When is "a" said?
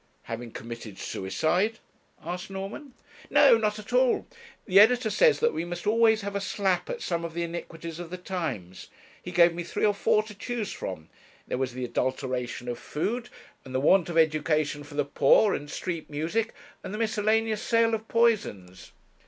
6.35-6.41